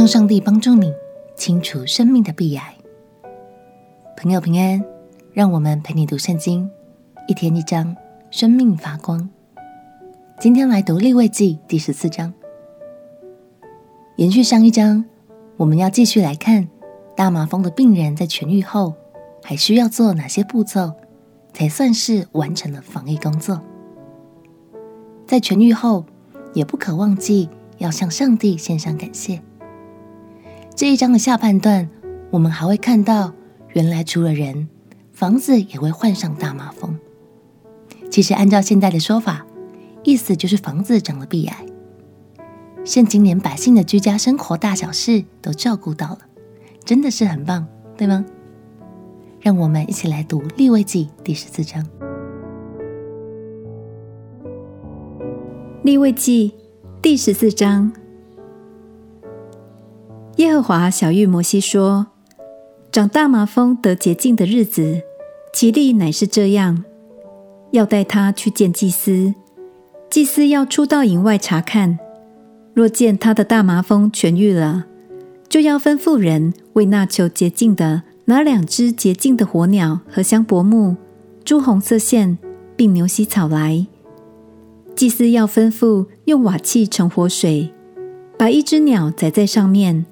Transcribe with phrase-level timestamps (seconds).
[0.00, 0.90] 让上帝帮助你
[1.36, 2.74] 清除生命的壁癌。
[4.16, 4.82] 朋友平安，
[5.34, 6.70] 让我们陪你读圣经，
[7.28, 7.94] 一天一章，
[8.30, 9.28] 生命发光。
[10.38, 12.32] 今天来读利未记第十四章，
[14.16, 15.04] 延续上一章，
[15.58, 16.66] 我们要继续来看
[17.14, 18.94] 大麻风的病人在痊愈后，
[19.42, 20.94] 还需要做哪些步骤，
[21.52, 23.60] 才算是完成了防疫工作。
[25.26, 26.06] 在痊愈后，
[26.54, 29.42] 也不可忘记要向上帝献上感谢。
[30.80, 31.90] 这一章的下半段，
[32.30, 33.34] 我们还会看到，
[33.74, 34.66] 原来除了人，
[35.12, 36.98] 房子也会患上大麻风。
[38.10, 39.44] 其实按照现在的说法，
[40.04, 41.66] 意思就是房子长了壁癌。
[42.82, 46.20] 圣经连百姓的居家生活大小事都照顾到了，
[46.82, 47.66] 真的是很棒，
[47.98, 48.24] 对吗？
[49.42, 51.86] 让我们一起来读利未记第十四章。
[55.82, 56.54] 利未记
[57.02, 57.92] 第十四章。
[60.40, 62.06] 耶和华晓諭摩西说
[62.90, 65.02] ：“长大麻风得洁净的日子，
[65.52, 66.82] 其例乃是这样：
[67.72, 69.34] 要带他去见祭司，
[70.08, 71.98] 祭司要出到营外查看。
[72.72, 74.86] 若见他的大麻风痊愈了，
[75.46, 80.96] 就要吩咐人为那求洁净的拿两只洁净的火鸟和香柏木、
[81.44, 82.38] 朱红色线，
[82.74, 83.86] 并牛膝草来。
[84.96, 87.74] 祭司要吩咐用瓦器盛活水，
[88.38, 90.06] 把一只鸟载在上面。”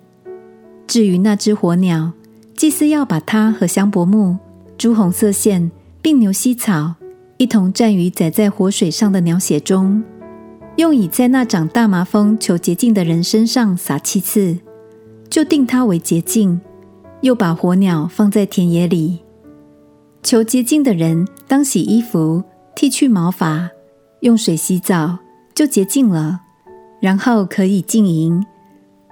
[0.89, 2.13] 至于那只火鸟，
[2.57, 4.39] 祭司要把它和香柏木、
[4.79, 6.95] 朱红色线，并牛膝草
[7.37, 10.03] 一同蘸于载在活水上的鸟血中，
[10.77, 14.57] 用以在那长大麻风求洁净的人身上撒七次，
[15.29, 16.61] 就定他为洁净。
[17.21, 19.19] 又把火鸟放在田野里。
[20.23, 22.45] 求洁净的人当洗衣服，
[22.77, 23.69] 剃去毛发，
[24.21, 25.19] 用水洗澡，
[25.53, 26.41] 就洁净了，
[27.01, 28.47] 然后可以进营。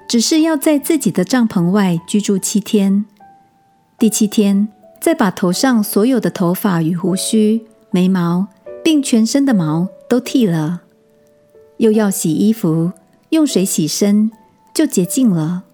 [0.09, 3.05] 只是要在自己的帐篷外居住七天，
[3.99, 4.69] 第七天
[5.01, 8.47] 再把头上所有的头发与胡须、眉毛，
[8.84, 10.83] 并全身的毛都剃了，
[11.78, 12.93] 又要洗衣服，
[13.31, 14.31] 用水洗身，
[14.72, 15.65] 就洁净了。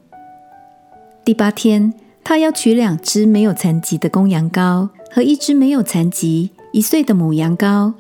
[1.25, 1.93] 第八天，
[2.25, 7.93] 他要取两只没有残疾的公羊羔和一只没有残疾一岁的母羊羔，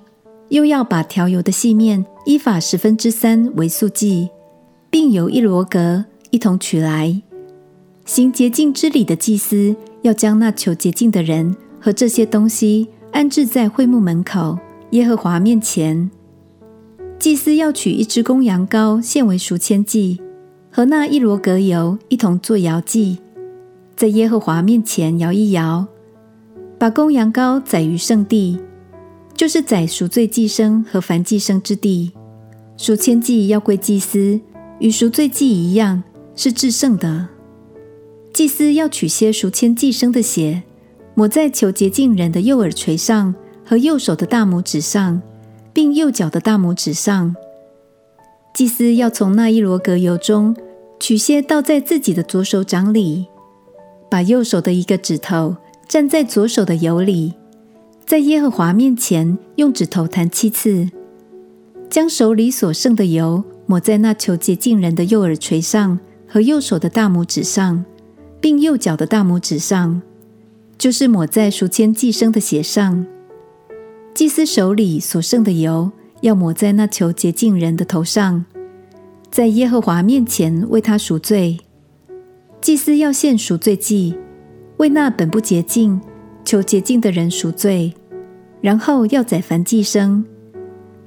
[0.48, 4.30] 又要把调油的细面依法十分之三为素祭，
[4.88, 6.06] 并由一罗格。
[6.32, 7.20] 一同取来，
[8.06, 14.58] 行洁净之礼的祭司要将那求洁净的人和这些东西安置在会幕门口
[14.92, 16.10] 耶和华面前。
[17.18, 20.22] 祭司要取一只公羊羔献为赎愆祭，
[20.70, 23.18] 和那一罗革油一同作摇祭，
[23.94, 25.86] 在耶和华面前摇一摇，
[26.78, 28.58] 把公羊羔宰于圣地，
[29.34, 32.10] 就是宰赎罪祭牲和燔祭牲之地。
[32.78, 34.40] 赎愆祭要归祭司，
[34.78, 36.02] 与赎罪祭一样。
[36.34, 37.28] 是至圣的。
[38.32, 40.62] 祭司要取些赎愆祭牲的血，
[41.14, 43.34] 抹在求洁净人的右耳垂上
[43.64, 45.20] 和右手的大拇指上，
[45.72, 47.36] 并右脚的大拇指上。
[48.54, 50.56] 祭司要从那一罗格油中
[50.98, 53.26] 取些倒在自己的左手掌里，
[54.10, 55.56] 把右手的一个指头
[55.88, 57.34] 蘸在左手的油里，
[58.06, 60.88] 在耶和华面前用指头弹七次，
[61.90, 65.98] 将手里所剩的油抹在那求洁净人的右耳垂上。
[66.32, 67.84] 和右手的大拇指上，
[68.40, 70.00] 并右脚的大拇指上，
[70.78, 73.04] 就是抹在赎愆祭牲的血上。
[74.14, 75.92] 祭司手里所剩的油，
[76.22, 78.46] 要抹在那求洁净人的头上，
[79.30, 81.58] 在耶和华面前为他赎罪。
[82.62, 84.16] 祭司要献赎罪祭，
[84.78, 86.00] 为那本不洁净、
[86.46, 87.92] 求洁净的人赎罪，
[88.62, 90.24] 然后要宰燔祭牲，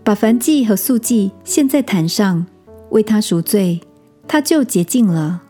[0.04, 2.46] 把燔祭和素祭献在坛上，
[2.92, 3.82] 为他赎罪。
[4.28, 5.42] 他就洁净了。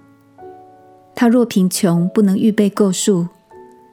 [1.15, 3.27] 他若贫穷，不能预备够数，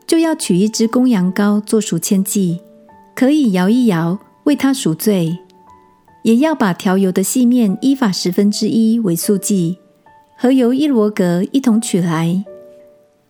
[0.06, 2.60] 就要取一只公羊羔做赎愆祭，
[3.14, 5.38] 可以摇一摇，为他赎罪；
[6.24, 9.78] 也要把调油的细面依法十分之一为素祭，
[10.36, 12.44] 和油一罗格一同取来。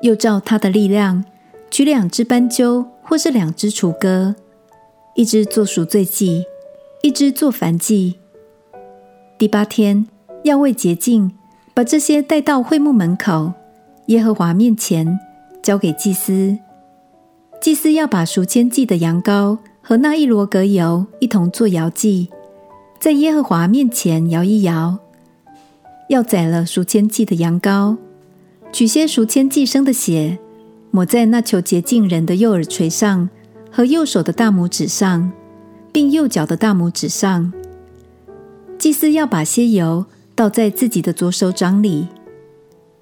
[0.01, 1.23] 又照他的力量，
[1.71, 4.35] 取两只斑鸠或是两只雏鸽，
[5.15, 6.45] 一只做赎罪祭，
[7.03, 8.19] 一只做燔祭。
[9.39, 10.09] 第八天
[10.45, 11.31] 要为洁净。
[11.75, 13.53] 把这些带到会幕门口，
[14.07, 15.19] 耶和华面前，
[15.63, 16.59] 交给祭司。
[17.63, 22.29] 祭司要把赎愆祭的羊羔和那一罗格油一同做摇祭，
[23.01, 24.99] 在耶和华面前摇一摇。
[26.09, 27.97] 要宰了赎愆祭的羊羔，
[28.71, 30.39] 取些赎愆祭生的血，
[30.91, 33.31] 抹在那求洁净人的右耳垂上
[33.71, 35.33] 和右手的大拇指上，
[35.91, 37.51] 并右脚的大拇指上。
[38.79, 40.05] 祭司要把些油。
[40.35, 42.09] 倒在自己的左手掌里，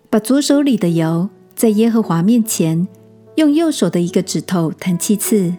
[0.09, 2.89] 把左手里的油在耶和华面前
[3.37, 5.55] 用右手的一个指头弹七次，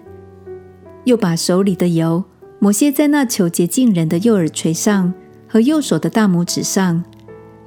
[1.06, 2.24] 又把手里的油
[2.60, 5.14] 抹些在那求洁净人的右耳垂上
[5.48, 7.04] 和右手的大拇指上，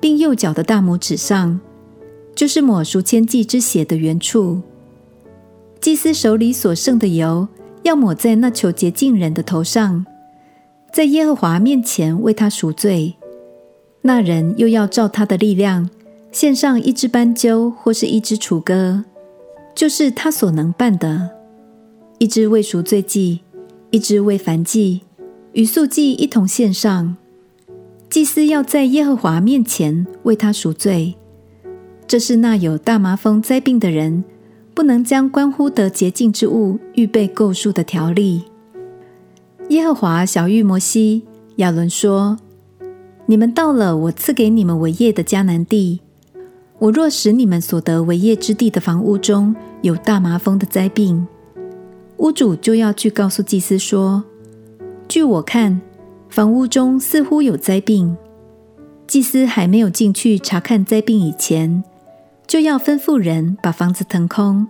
[0.01, 1.59] 并右脚的大拇指上，
[2.35, 4.61] 就是抹赎愆祭之血的原处。
[5.81, 7.49] 祭司手里所剩的油，
[7.83, 10.07] 要抹在那求洁净人的头上，
[10.93, 13.17] 在耶和华面前为他赎罪。
[14.07, 15.89] 那人又要照他的力量
[16.31, 19.03] 献上一只斑鸠或是一只雏鸽，
[19.75, 21.31] 就是他所能办的，
[22.19, 23.41] 一只为赎罪祭，
[23.91, 25.01] 一只为燔祭，
[25.53, 27.17] 与素祭一同献上。
[28.11, 31.15] 祭司要在耶和华面前为他赎罪。
[32.07, 34.25] 这是那有大麻风灾病的人。
[34.75, 38.43] 不能将关乎得洁净之物预备构数的条例。
[39.69, 41.23] 耶和华晓諭摩西、
[41.59, 42.37] 亚伦说
[43.27, 46.01] ：“你们到了我赐给你们为业的迦南地，
[46.79, 51.27] 我若使你们所得为业之地的房屋中有大麻风的灾病，
[52.19, 54.25] 屋主就要去告诉祭司说：
[55.09, 55.81] 据我看，
[56.29, 58.17] 房屋中似乎有灾病。
[59.07, 61.83] 祭司还没有进去查看灾病以前。”
[62.47, 64.69] 就要吩咐人把房子腾空，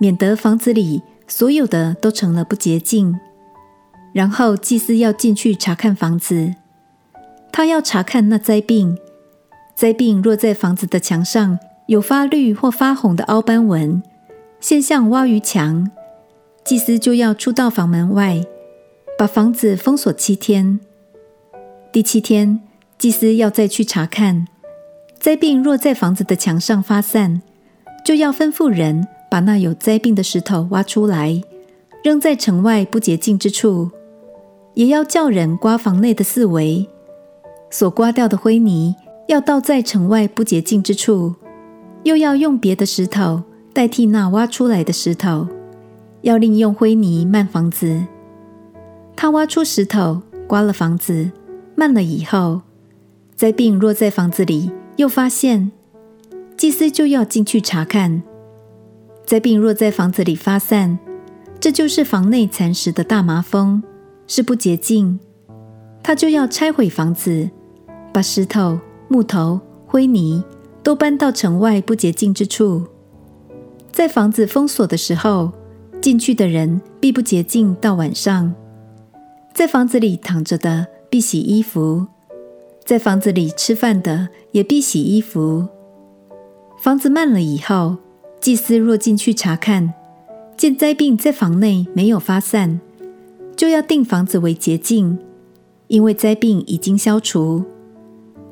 [0.00, 3.18] 免得房子里所有的都成了不洁净。
[4.12, 6.54] 然后祭司要进去查看房子，
[7.56, 8.98] 他要查看那灾病。
[9.76, 11.56] 灾病若在房子的墙上
[11.86, 14.02] 有发绿或发红的凹斑纹，
[14.58, 15.88] 现象挖于墙，
[16.64, 18.44] 祭司就要出到房门外，
[19.16, 20.80] 把房子封锁七天。
[21.92, 22.60] 第七天，
[22.98, 24.48] 祭司要再去查看。
[25.20, 27.40] 灾病若在房子的墙上发散，
[28.04, 31.40] 就要吩咐人把那有灾病的石头挖出来，
[32.02, 33.92] 扔在城外不洁净之处；
[34.74, 36.88] 也要叫人刮房内的四围，
[37.74, 38.94] 所刮掉的灰泥
[39.26, 41.34] 要倒在城外不洁净之处；
[42.04, 43.42] 又要用别的石头
[43.72, 45.48] 代替那挖出来的石头，
[46.20, 48.04] 要另用灰泥墁房子。
[49.16, 51.32] 他挖出石头，刮了房子，
[51.76, 52.62] 墁了以后，
[53.34, 54.70] 灾病若在房子里。
[54.94, 55.72] 又发现，
[56.56, 58.22] 祭司就要进去查看。
[59.26, 60.96] 灾病若在房子里发散，
[61.58, 63.82] 这就是房内蚕食的大麻风，
[64.28, 65.18] 是不洁净。
[66.04, 67.50] 他就要拆毁房子，
[68.14, 68.78] 把石头、
[69.08, 70.40] 木头、灰泥
[70.84, 72.84] 都搬到城外不洁净之处。
[73.90, 75.50] 在房子封锁的时候，
[76.00, 78.54] 进去的人必不洁净到晚上。
[79.52, 82.06] 在房子里躺着的必洗衣服。
[82.84, 85.66] 在房子里吃饭的也必洗衣服。
[86.78, 87.96] 房子慢了以后，
[88.40, 89.92] 祭司若进去查看，
[90.56, 92.80] 见灾病在房内没有发散，
[93.56, 95.18] 就要定房子为洁净，
[95.88, 97.64] 因为灾病已经消除。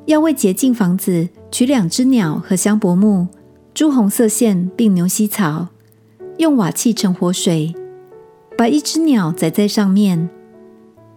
[0.07, 3.29] 要为洁净房子取两只鸟和香柏木、
[3.73, 5.69] 朱红色线并牛膝草，
[6.39, 7.75] 用瓦器盛活水，
[8.59, 10.29] 把一只鸟宰在上面，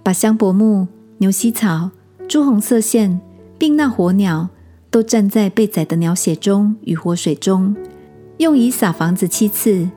[0.03, 0.87] 把香柏木、
[1.17, 1.91] 牛膝草。
[2.27, 3.21] 朱红色线，
[3.55, 4.49] 并那活鸟
[4.89, 7.75] 都蘸在被宰的鸟血中与活水中，
[8.37, 9.87] 用以撒房子七次。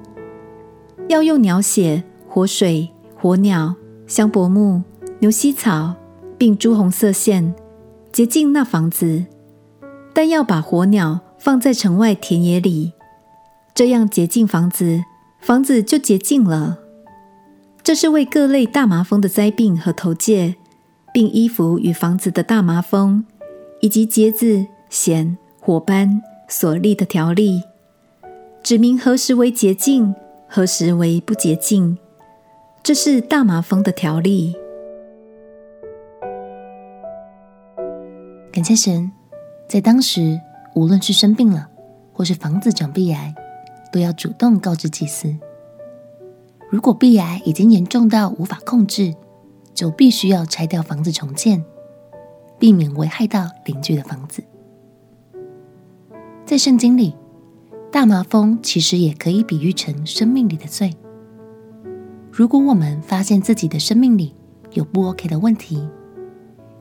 [1.09, 3.75] 要用鸟血、活水、活鸟、
[4.07, 4.83] 香柏木、
[5.21, 5.95] 牛膝草，
[6.37, 7.55] 并朱红色线
[8.19, 9.27] 洁净那房子。
[10.13, 12.93] 但要把火鸟放在城外田野里，
[13.77, 15.05] 这样洁净房子，
[15.41, 16.79] 房子就洁净了。
[17.81, 20.57] 这是为各类大麻风的灾病和头疥。
[21.15, 23.25] 并衣服与房子的大麻风，
[23.81, 27.63] 以及疖子、癬、火斑所立的条例，
[28.65, 30.13] 指明何时为洁净，
[30.49, 31.97] 何时为不洁净。
[32.83, 34.57] 这是大麻风的条例。
[38.59, 39.13] 感谢神，
[39.69, 40.41] 在当时，
[40.75, 41.69] 无论是生病了，
[42.13, 43.33] 或是房子长壁癌，
[43.93, 45.33] 都要主动告知祭司。
[46.69, 49.15] 如果壁癌已经严重到无法控制，
[49.75, 51.65] 就必须要拆掉房子重建，
[52.59, 54.43] 避免危害到邻居的房子。
[56.45, 57.15] 在圣经里，
[57.93, 60.93] 大麻风其实也可以比喻成生命里的罪。
[62.33, 64.35] 如果我们发现自己的生命里
[64.73, 65.89] 有不 OK 的问题，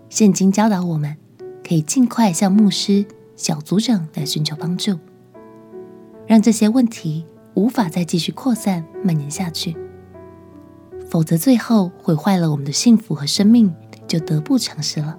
[0.10, 1.16] 圣经教导我们
[1.68, 3.06] 可以尽快向牧师、
[3.36, 4.98] 小组长来寻求帮助，
[6.26, 9.76] 让这些问题无法再继续扩散蔓延下去。
[11.10, 13.76] 否则，最后毁坏了我们的幸福和生命，
[14.08, 15.18] 就得不偿失了。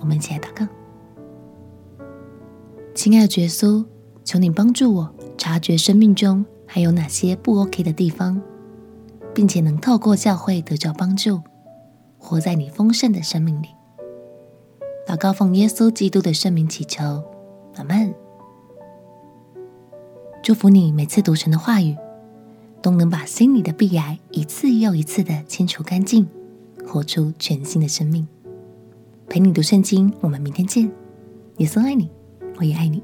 [0.00, 0.68] 我们一起来祷告：
[2.94, 3.82] 亲爱的耶稣，
[4.24, 8.38] 求你帮助我察觉生命中还有哪些不 OK 的地方，
[9.34, 11.40] 并且能透过教会得着帮助，
[12.18, 13.68] 活在你丰盛的生命里。
[15.08, 17.24] 祷告奉耶稣基督的圣名祈求，
[17.76, 18.14] 阿门。
[20.42, 21.96] 祝福你每次读神的话语，
[22.82, 26.28] 都能把心里的壁癌一次又一次的清除干净，
[26.86, 28.28] 活出全新的生命。
[29.30, 30.92] 陪你读圣经，我们明天见。
[31.56, 32.10] 耶稣爱你，
[32.58, 33.02] 我也爱你。